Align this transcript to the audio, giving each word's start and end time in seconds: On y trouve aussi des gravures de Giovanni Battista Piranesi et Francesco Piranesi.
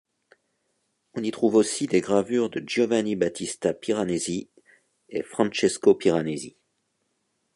On 1.13 1.21
y 1.21 1.29
trouve 1.29 1.53
aussi 1.53 1.85
des 1.85 2.01
gravures 2.01 2.49
de 2.49 2.63
Giovanni 2.65 3.15
Battista 3.15 3.71
Piranesi 3.71 4.49
et 5.09 5.21
Francesco 5.21 5.93
Piranesi. 5.93 6.57